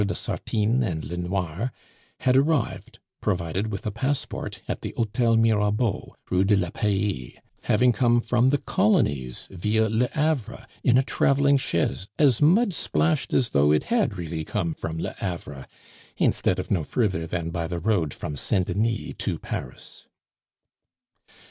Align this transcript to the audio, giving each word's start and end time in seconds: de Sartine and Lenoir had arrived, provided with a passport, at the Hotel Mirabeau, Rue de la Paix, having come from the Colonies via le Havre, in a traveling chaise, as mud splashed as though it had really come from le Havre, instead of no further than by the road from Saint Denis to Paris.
de 0.03 0.15
Sartine 0.15 0.81
and 0.81 1.05
Lenoir 1.05 1.71
had 2.21 2.35
arrived, 2.35 2.97
provided 3.21 3.71
with 3.71 3.85
a 3.85 3.91
passport, 3.91 4.59
at 4.67 4.81
the 4.81 4.95
Hotel 4.97 5.37
Mirabeau, 5.37 6.15
Rue 6.31 6.43
de 6.43 6.55
la 6.55 6.71
Paix, 6.71 7.39
having 7.65 7.91
come 7.93 8.19
from 8.19 8.49
the 8.49 8.57
Colonies 8.57 9.47
via 9.51 9.87
le 9.89 10.07
Havre, 10.15 10.65
in 10.83 10.97
a 10.97 11.03
traveling 11.03 11.57
chaise, 11.57 12.07
as 12.17 12.41
mud 12.41 12.73
splashed 12.73 13.31
as 13.31 13.49
though 13.49 13.71
it 13.71 13.83
had 13.93 14.17
really 14.17 14.43
come 14.43 14.73
from 14.73 14.97
le 14.97 15.11
Havre, 15.19 15.67
instead 16.17 16.57
of 16.57 16.71
no 16.71 16.83
further 16.83 17.27
than 17.27 17.51
by 17.51 17.67
the 17.67 17.77
road 17.77 18.11
from 18.11 18.35
Saint 18.35 18.65
Denis 18.65 19.13
to 19.19 19.37
Paris. 19.37 20.07